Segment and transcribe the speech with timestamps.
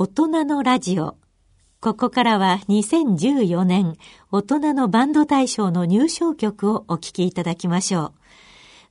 [0.00, 1.16] 大人のラジオ。
[1.80, 3.96] ここからは2014年
[4.30, 8.12] 大人のバンド大賞の入賞曲をお聴きいただきましょ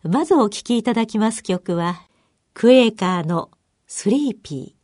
[0.04, 0.10] う。
[0.10, 2.02] まずお聴きいただきます曲は、
[2.54, 3.52] クエーカーの
[3.88, 4.77] スリーピー。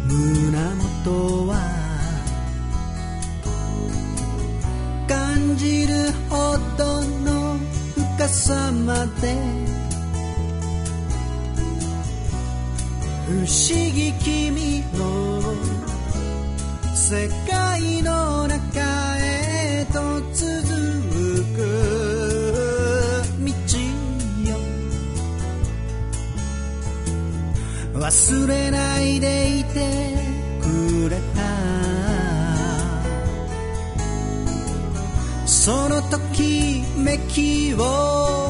[0.06, 0.58] 胸
[1.04, 1.58] 元は」
[5.06, 7.58] 「感じるほどの
[8.16, 9.36] 深さまで」
[13.28, 13.52] 不思
[13.92, 15.71] 議君の
[17.02, 18.80] 世界の中
[19.18, 20.46] へと続
[21.52, 21.58] く。
[23.44, 23.50] 道
[24.48, 24.56] よ
[27.94, 30.14] 忘れないでいて
[30.62, 31.42] くれた。
[35.44, 38.41] そのときめきを。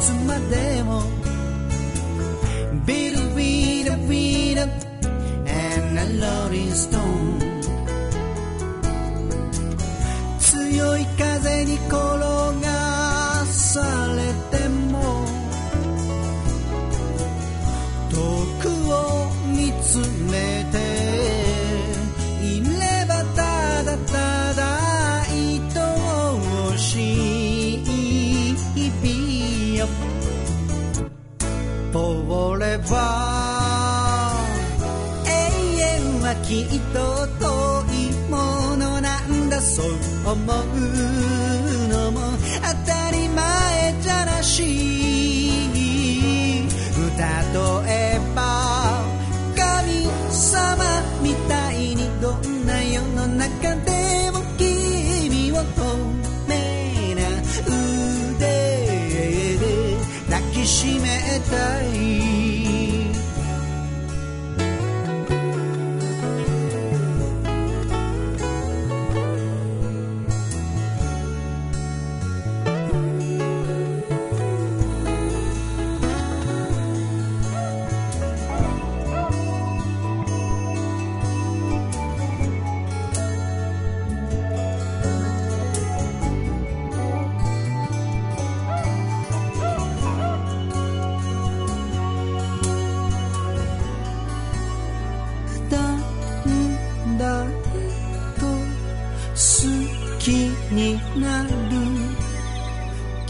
[0.00, 1.02] つまでも
[2.86, 7.40] ビルビルビル and a rolling stone
[10.38, 11.90] 強い風に転
[12.60, 13.82] がさ
[14.16, 14.55] れて
[36.44, 39.86] きっと遠いものなんだそう
[40.32, 41.55] 思う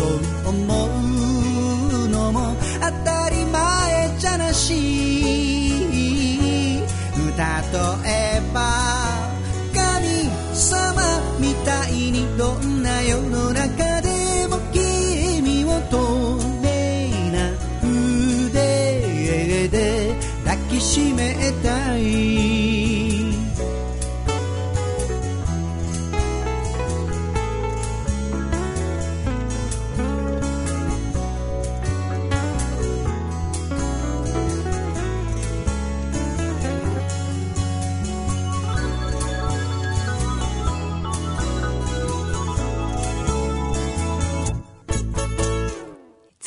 [0.00, 0.08] そう
[0.48, 4.70] 思うのも当たり前じゃなし。
[7.12, 8.79] 歌とえば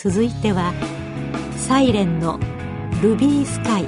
[0.03, 0.74] 続いては
[1.55, 2.38] 「サイレンの
[3.01, 3.86] ルビースカイ」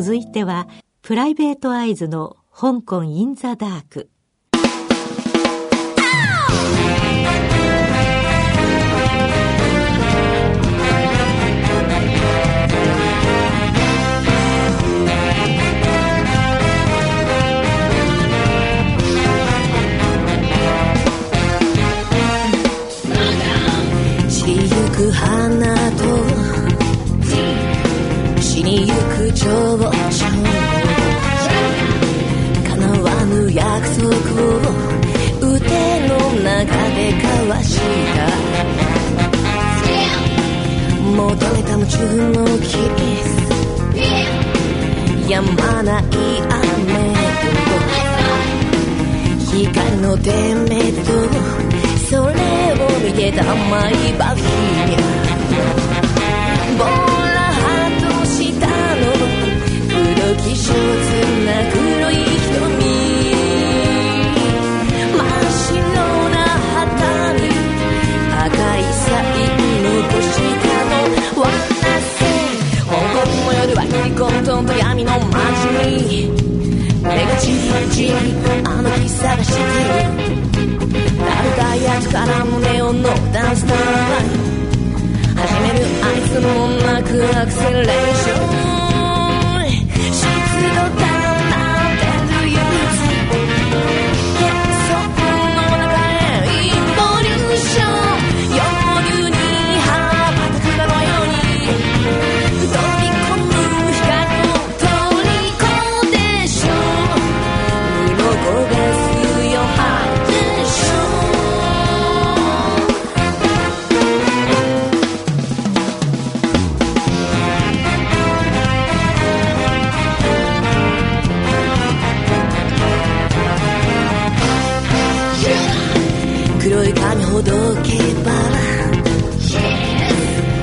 [0.00, 0.68] 続いては、
[1.02, 4.10] プライベートアイズの香港インザダーク。
[25.12, 26.17] 花と
[28.68, 29.48] に行く情
[29.78, 29.88] 報
[32.64, 34.60] 叶わぬ約束を
[35.40, 35.56] 腕
[36.06, 36.12] の
[36.44, 36.52] 中
[36.94, 37.80] で交わし
[38.14, 38.28] た
[41.16, 41.96] 戻れた夢中
[42.32, 42.64] のキ
[43.24, 43.26] ス
[45.30, 46.12] やまない雨
[46.92, 47.26] と
[49.56, 51.08] 光の点滅と
[52.10, 52.36] それ
[52.74, 55.27] を見てた甘いバフィー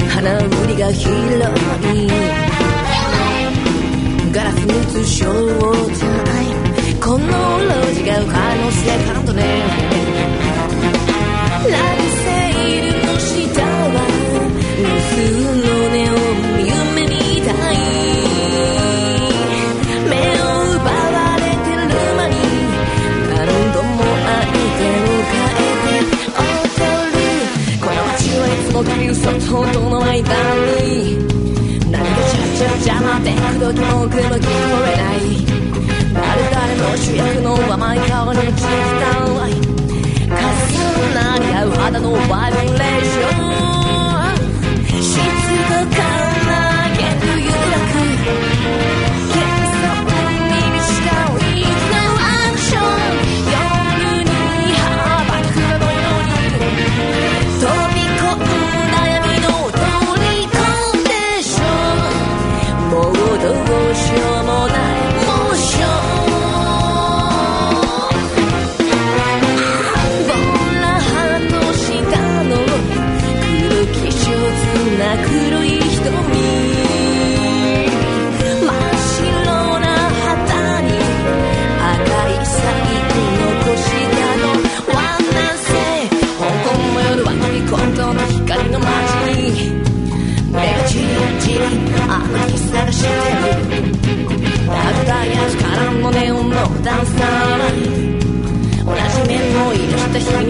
[0.10, 2.08] 花売りが広い。
[4.32, 5.36] ガラスに映しよう
[7.06, 9.42] この路地が可能性からとね。
[11.70, 12.26] ラブセ
[12.60, 13.05] イル。
[29.26, 29.40] さ
[29.74, 30.22] との間
[30.84, 31.35] に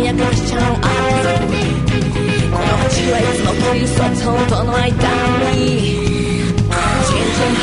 [0.05, 1.65] niejakością akcji
[2.51, 5.95] Prowadziła je znowu i socą to najdami
[7.07, 7.55] Ciężej